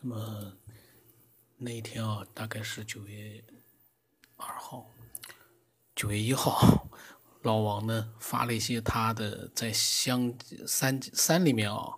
[0.00, 0.52] 那么
[1.56, 3.42] 那一天啊，大概是九月
[4.36, 4.88] 二号、
[5.96, 6.88] 九月一号，
[7.42, 10.32] 老王呢发了一些他的在乡
[10.68, 11.96] 山山里面啊，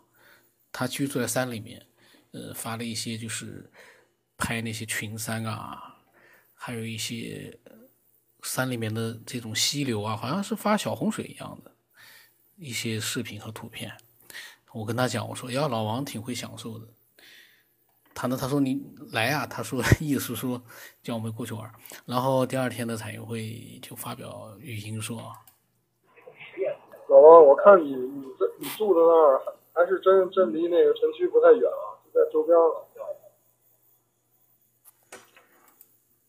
[0.72, 1.86] 他居住在山里面，
[2.30, 3.70] 呃，发了一些就是
[4.38, 5.98] 拍那些群山啊，
[6.54, 7.60] 还有一些
[8.42, 11.76] 山里面的这种溪流啊，好像是发小洪水一样的
[12.56, 13.94] 一些视频和图片。
[14.72, 16.88] 我跟他讲，我说呀，老王挺会享受的。
[18.20, 18.36] 他呢？
[18.36, 18.78] 他说你
[19.12, 19.46] 来啊。
[19.46, 20.60] 他说意思说
[21.02, 21.72] 叫我们过去玩。
[22.04, 25.16] 然后第二天的彩云会就发表语音说
[27.08, 29.40] ：“老王，我看你你这你住的那儿
[29.72, 32.86] 还是真真离那个城区不太远啊，就在周边了。”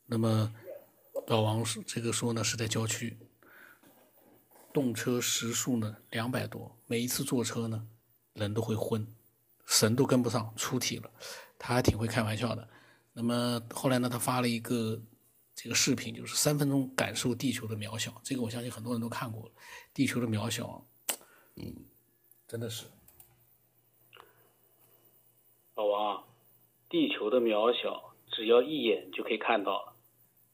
[0.08, 0.50] 那么
[1.28, 3.18] 老王是这个说呢是在郊区，
[4.72, 7.86] 动车时速呢两百多，每一次坐车呢
[8.34, 9.06] 人都会昏，
[9.66, 11.12] 神都跟不上，出体了。
[11.64, 12.68] 他还挺会开玩笑的。
[13.14, 15.00] 那么后来呢，他发了一个
[15.54, 18.12] 这个视频，就是三分钟感受地球的渺小。
[18.24, 19.52] 这个我相信很多人都看过了，
[19.94, 20.84] 地球的渺小，
[21.56, 21.86] 嗯，
[22.48, 22.88] 真的是。
[25.76, 26.24] 老王，
[26.90, 29.94] 地球的渺小，只要一眼就可以看到了。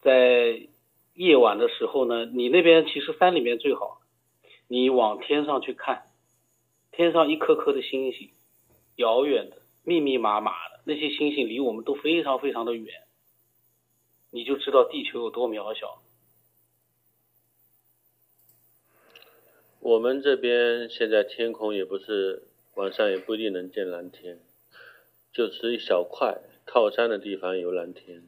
[0.02, 0.67] 在
[1.14, 4.02] 夜晚的时候呢，你那边其实山里面最好，
[4.67, 6.03] 你往天上去看，
[6.92, 8.30] 天上一颗颗的星星，
[8.97, 10.77] 遥远的，密密麻麻的。
[10.88, 13.03] 那些星星离我们都非常非常的远，
[14.31, 16.02] 你就知道地球有多渺小。
[19.81, 24.39] 我们这边现在天空也不是晚上也不一定能见蓝天，
[25.33, 28.23] 就是一小块靠山的地方有蓝天，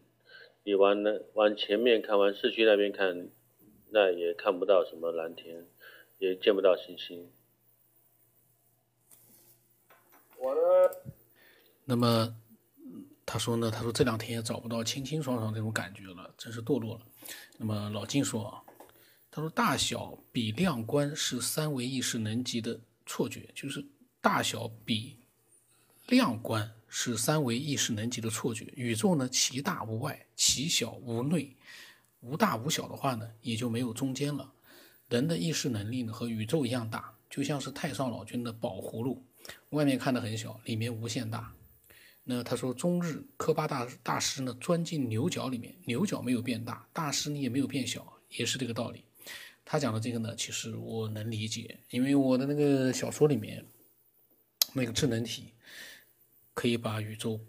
[0.64, 3.30] 你往那往前面看，往市区那边看，
[3.92, 5.66] 那也看不到什么蓝天，
[6.18, 7.32] 也见不到星星。
[10.38, 10.92] 我呢，
[11.86, 12.36] 那么。
[13.32, 17.02] 他说呢，他说这两天也找不到清清爽爽这种感觉了，真是堕落了。
[17.58, 18.64] 那么老金说啊，
[19.30, 23.86] 他说大小比量观是三维意识能级的错觉，就是
[24.20, 25.16] 大小比
[26.08, 28.66] 量观是三维意识能级的错觉。
[28.76, 31.56] 宇宙呢，其大无外，其小无内，
[32.22, 34.52] 无大无小的话呢，也就没有中间了。
[35.08, 39.24] 人的意识能力呢，和宇宙一样大，就像是太上老君的宝葫芦，
[39.70, 41.54] 外面看的很小，里面无限大。
[42.32, 49.04] 那他说，中日科巴大大师呢钻进牛角里面，牛角没有变大，大师呢也没有变小，也是这个道理。
[49.66, 53.66] 他讲的这个呢，其实我能理解，因为我的那个小说里面，
[54.74, 55.56] 那个智能体
[56.54, 57.40] 可以把宇宙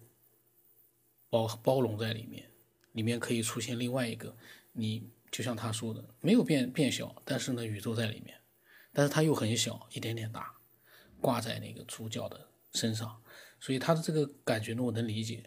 [1.29, 2.51] 包包容在里面，
[2.93, 4.35] 里面可以出现另外一个
[4.73, 8.35] 你，就像他说的，没有变变小，但是呢，宇宙在里面，
[8.95, 10.55] 但是它又很小，一点点大，
[11.21, 13.21] 挂在那个主角的身上。
[13.61, 15.45] 所以他的这个感觉呢，我能理解，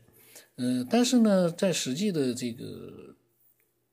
[0.58, 3.16] 嗯，但是呢，在实际的这个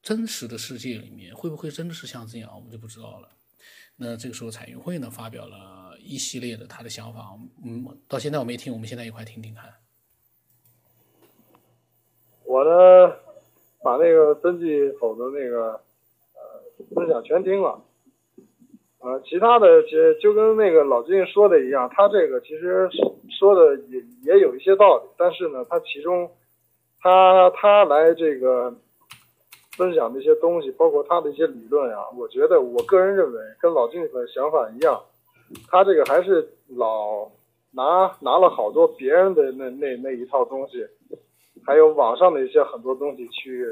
[0.03, 3.29] 真实的世界里面，会不会真的是像这样，我们就不知道了。
[3.97, 9.73] 那这个时候，彩云会呢发表了一系列的他的想法，嗯，到现在我没听，我们现在一块听听看。
[12.45, 13.17] 我呢，
[13.83, 15.73] 把那个登记口的那个
[16.35, 17.83] 呃分享全听了。
[19.03, 22.87] 呃，其他的其实就跟那个老金说的一样，他这个其实
[23.39, 26.31] 说的也也有一些道理，但是呢，他其中
[27.01, 28.75] 他他来这个
[29.75, 35.01] 分享的一些东西，包括他的一些理论啊，我觉得我个人认为跟老金的想法一样，
[35.69, 37.27] 他这个还是老
[37.73, 40.87] 拿拿了好多别人的那那那一套东西，
[41.65, 43.67] 还有网上的一些很多东西去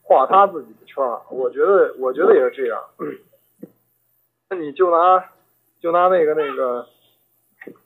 [0.00, 2.80] 画他自己的圈，我觉得我觉得也是这样。
[4.52, 5.24] 那你就拿，
[5.80, 6.84] 就拿那个那个，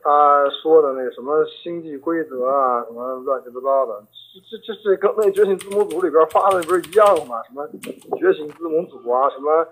[0.00, 4.02] 他说的那什么星际规则啊，什么乱七八糟的，
[4.48, 7.42] 这这这这跟那觉醒字母组里边发的不是一样吗？
[7.42, 7.69] 什么
[8.16, 9.66] 觉醒字母组啊，什么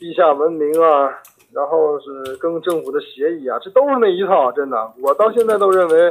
[0.00, 1.16] 地下文明啊，
[1.54, 6.10] 然后是跟政府的协议啊，这都是那一套，真的，我到现在都认为，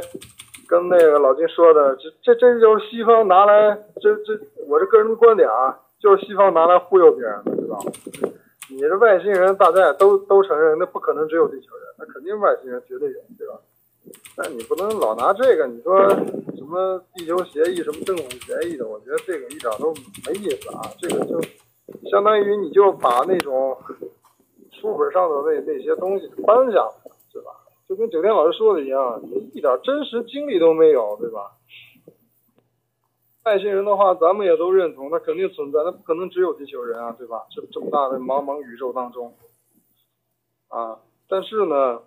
[0.66, 4.32] 跟那个老金说的，这这这就是西方拿来，这这
[4.66, 8.32] 我这个人观点啊，就是西方拿来忽悠别人的，知道吗？
[8.74, 13.54] 你这外星人，大家也都都承认，那不可能只有地球人，那肯定外星人绝对有，对吧？
[14.34, 16.08] 但你不能老拿这个，你说
[16.56, 19.92] 什么地球协议，什么政府协议的，我觉得这个一点都
[20.26, 20.82] 没意思啊。
[20.98, 21.40] 这个就
[22.10, 23.76] 相当于你就把那种
[24.72, 27.50] 书本上的那那些东西搬下来，对吧？
[27.88, 31.52] 就跟酒店老师说的一样，你一点真实经历都没有，对吧？
[33.44, 37.44] 外星人的话，咱们也都认同，那肯定存在，那不可能只有地球人啊，对吧？
[37.50, 39.34] 这这么大的茫茫宇宙当中，
[40.68, 42.00] 啊，但是呢，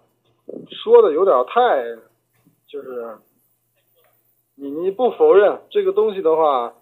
[0.70, 1.84] 说的有点太，
[2.68, 3.18] 就是
[4.56, 6.74] 你你不否认这个东西的话，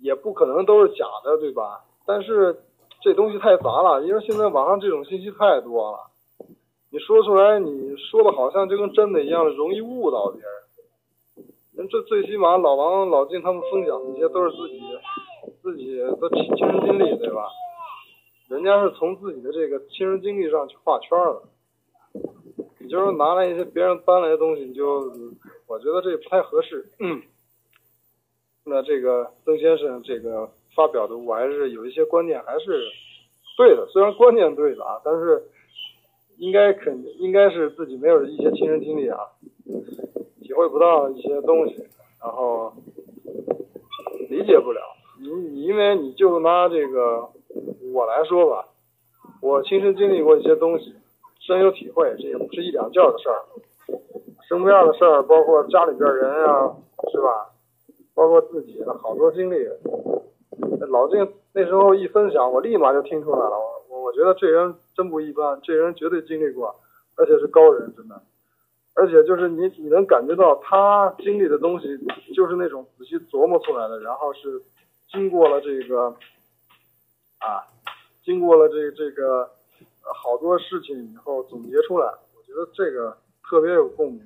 [0.00, 1.84] 也不可能都是假的，对吧？
[2.04, 2.60] 但是
[3.00, 6.10] 这东西太杂了，因为现在网上这种信息太多了，
[6.90, 10.50] 你说出来，你说的好像就跟真的一样，容易误导别人。
[11.76, 14.80] 人这最起码老王、老金他们分享那些都是自己
[15.62, 17.46] 自己的亲身经历，对吧？
[18.48, 21.42] 人家是从自己的这个亲身经历上去画圈的。
[22.78, 25.12] 你就是拿来一些别人搬来的东西，你就
[25.66, 26.88] 我觉得这不太合适。
[28.64, 32.82] 那这个曾先生这个发表的，我还是有一些观念还是
[33.58, 35.42] 对的，虽然观念对的啊，但是
[36.38, 39.18] 应该肯应该是自己没有一些亲身经历啊，
[40.56, 41.86] 会不到一些东西，
[42.20, 42.72] 然后
[44.28, 44.80] 理解不了。
[45.20, 47.28] 你你因为你就拿这个
[47.94, 48.68] 我来说吧，
[49.40, 50.94] 我亲身经历过一些东西。
[51.38, 53.38] 深有体会，这也不是一两件的事儿，
[54.48, 56.74] 什么样的事儿，包括家里边人啊，
[57.12, 57.52] 是吧？
[58.16, 59.56] 包括自己的好多经历。
[60.88, 63.56] 老静那时候一分享，我立马就听出来了。
[63.88, 66.74] 我我觉得这人真不一般，这人绝对经历过，
[67.14, 68.20] 而且是高人，真的。
[68.96, 71.86] 而且就是你你能感觉到他经历的东西，
[72.34, 74.60] 就是那种仔细琢磨出来的，然后是
[75.12, 76.16] 经过了这个
[77.38, 77.62] 啊，
[78.24, 79.50] 经过了这这个。
[80.22, 84.22] 好多事情以后总结出来，我觉得这个特别有共鸣。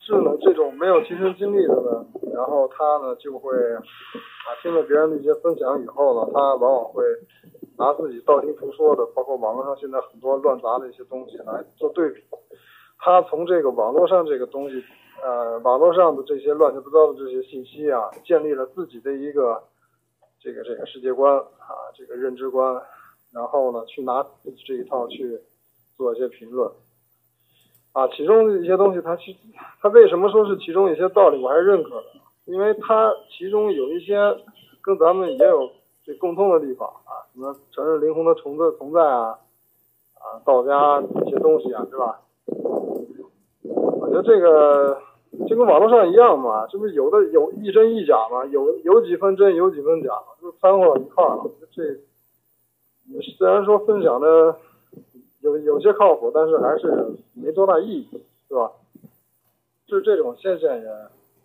[0.00, 3.80] 是呢，这种没有亲身经历的呢，然后他呢就会啊
[4.60, 7.04] 听了别人的一些分享以后呢，他往往会
[7.78, 12.20] 拿自己道听途说的，包括网络上现在很多乱杂的一些东西来做对比。
[12.98, 14.82] 他从这个网络上这个东西，
[15.22, 19.62] 呃，网络上的这些乱七八糟的这些信息啊，建立了自己的一个
[20.40, 22.82] 这个这个世界观啊，这个认知观。
[23.32, 24.24] 然后呢，去拿
[24.66, 25.38] 这一套去
[25.94, 26.70] 做一些评论，
[27.92, 29.36] 啊，其中的一些东西，他其
[29.82, 32.04] 他为什么说是其中一些道理，我还是认可的，
[32.46, 34.16] 因为他其中有一些
[34.80, 35.70] 跟咱们也有
[36.02, 39.38] 这共通的地方啊，什么承认灵魂的存在存在啊，
[40.14, 42.20] 啊，道家一些东西啊，是吧？
[44.22, 45.00] 这个
[45.48, 50.10] 就跟网络上一样嘛，这不有的有一真一假嘛，有有几分真，有几分假，
[50.40, 51.82] 就掺和到一块儿了，这。
[53.38, 54.56] 虽然说分享的
[55.40, 58.72] 有有些靠谱，但是还是没多大意义，是吧？
[59.86, 60.84] 就这种现象也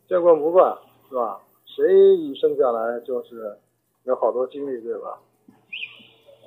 [0.07, 0.75] 见惯不惯，
[1.07, 1.39] 是吧？
[1.67, 3.55] 谁一生下来就是
[4.05, 5.19] 有好多经历，对吧？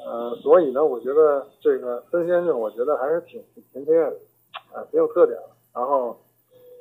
[0.04, 3.40] 呃，所以呢，我觉得这个曾先生，我觉得还是挺
[3.72, 3.94] 挺挺
[4.72, 5.48] 啊，挺有特点的。
[5.74, 6.16] 然后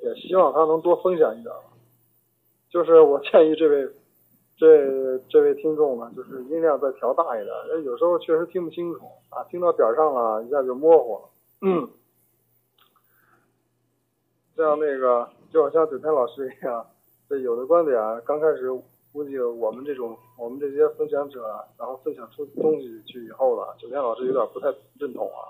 [0.04, 1.54] 也希望他能多分享一点。
[2.70, 3.90] 就是我建议这位。
[4.56, 9.00] 这这位听众呢，就是音量再调大一点，有时候确实听不清楚
[9.30, 11.22] 啊，听到点上了，一下就模糊了。
[11.62, 11.90] 嗯，
[14.56, 16.86] 像那个，就好像九天老师一样，
[17.28, 18.72] 这有的观点刚开始
[19.12, 21.42] 估计我们这种我们这些分享者，
[21.78, 24.68] 然后分享出东西去以后了，九天老师有点不太
[25.00, 25.50] 认同啊。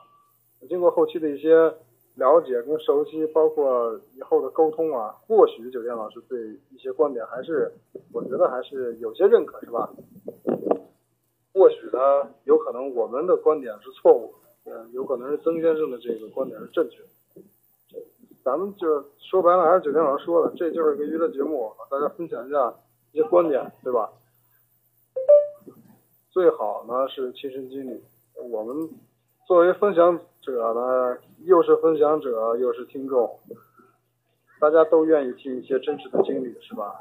[0.70, 1.72] 经过后期的一些。
[2.16, 6.40] 了解跟熟悉，包括以后的沟通啊，或许酒店老师对
[6.70, 7.72] 一些观点还是，
[8.12, 9.90] 我觉得还是有些认可，是吧？
[11.54, 14.34] 或许呢，有可能我们的观点是错误，
[14.66, 17.00] 嗯，有可能是曾先生的这个观点是正确。
[18.44, 22.74] 咱们就说白了，还是酒店老师说的，这就是一个娱乐节目，大家分享一下
[23.12, 24.12] 一些观点，对吧？
[26.30, 28.04] 最好呢是亲身经历，
[28.50, 28.90] 我们
[29.48, 31.18] 作为分享者呢。
[31.44, 33.38] 又是分享者，又是听众，
[34.62, 36.98] 大家都愿意听一些真实的经历，是吧？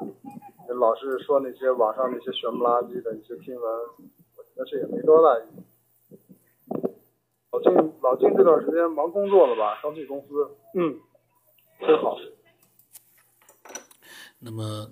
[0.67, 3.63] 老是说那些网上那些玄不拉几的一些新闻，
[4.35, 5.63] 我觉得这也没多大意义。
[7.53, 9.79] 老金，老金这段时间忙工作了吧？
[9.81, 10.99] 刚去公司，嗯，
[11.79, 12.17] 真好。
[14.39, 14.91] 那么，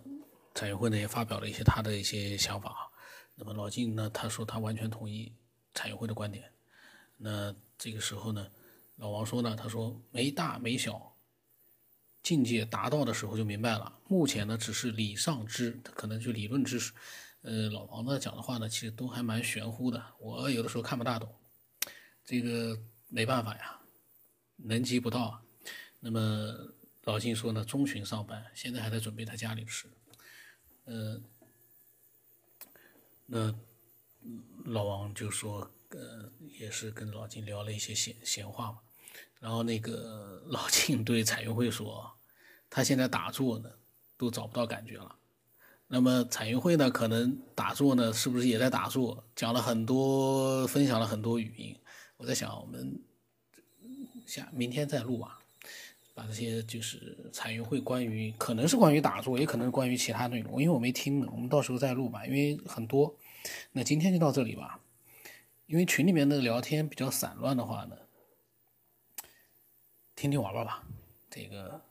[0.53, 2.89] 产业会呢也发表了一些他的一些想法。
[3.36, 5.34] 那么老金呢，他说他完全同意
[5.74, 6.46] 产业会的观点。
[7.23, 8.47] 那这个时候呢？
[8.97, 11.15] 老王说呢，他说没大没小，
[12.21, 13.99] 境界达到的时候就明白了。
[14.07, 16.93] 目前呢，只是理上知，可能就理论知识。
[17.41, 21.33] 呃，老王呢讲的话呢，其实都还蛮玄乎的，我有的时候看不大懂。
[22.23, 23.79] 这个没办法呀，
[24.57, 25.41] 能级不到。
[25.99, 26.55] 那么
[27.03, 29.87] 老金说呢，中旬上班，现在还在准备他家里的事。
[33.25, 33.55] 那
[34.65, 36.29] 老王就说，呃，
[36.60, 38.79] 也是跟老金聊了一些闲闲话嘛。
[39.39, 42.12] 然后那个老金对彩云会说
[42.69, 43.69] ：“他现在打坐呢，
[44.17, 45.15] 都找不到感觉了。
[45.88, 49.25] 那么彩云会呢，可能打坐呢，是不是也在打坐？
[49.36, 51.75] 讲了很多，分享了很多语音。
[52.17, 53.01] 我在想，我们
[54.25, 55.39] 下明天再录吧，
[56.13, 63.15] 把把这些就是彩云会关于可能是关于打坐，也可能是关于其他内容，因为我没听呢，我们到时候再录吧，因为很多。
[63.71, 64.79] 那今天就到这里吧，
[65.71, 67.97] 因为群里面的聊天比较散乱的话呢，
[70.17, 70.85] 听听玩玩吧，
[71.29, 71.81] 这个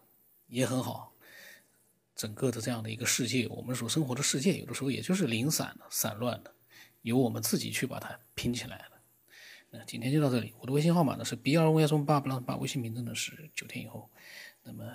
[0.48, 1.14] 也很好。
[2.14, 6.54] 整个的这样的一个世界，我们所生活的世界，有的时候也就是零散的、散乱的，
[7.00, 9.00] 由我们自己去把它拼起来的。
[9.70, 14.10] 那今天就到这里，我的微信号码呢是 B 二五幺三八八八八，微信名字呢是九天以后。
[14.62, 14.94] 那么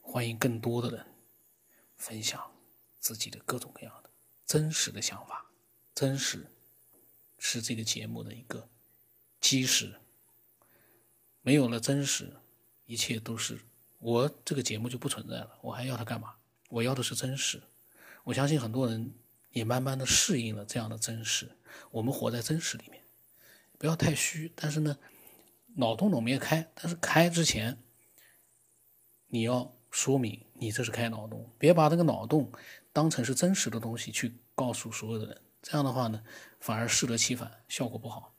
[0.00, 1.06] 欢迎更多的人
[1.96, 2.52] 分享
[2.98, 4.10] 自己的各种各样的
[4.44, 5.48] 真实的想法，
[5.94, 6.44] 真实
[7.38, 8.68] 是这个节目的一个
[9.40, 9.94] 基石。
[11.42, 12.36] 没有了真实，
[12.84, 13.58] 一切都是。
[13.98, 16.34] 我这个节目就不存在了，我还要它干嘛？
[16.68, 17.62] 我要的是真实。
[18.24, 19.12] 我相信很多人
[19.50, 21.50] 也慢慢的适应了这样的真实。
[21.90, 23.02] 我们活在真实里面，
[23.78, 24.52] 不要太虚。
[24.54, 24.98] 但是呢，
[25.76, 27.78] 脑洞我们也开，但是开之前，
[29.28, 32.52] 你要说明你这是开脑洞，别把这个脑洞
[32.92, 35.40] 当成是真实的东西去告诉所有的人。
[35.62, 36.22] 这样的话呢，
[36.60, 38.37] 反而适得其反，效果不好。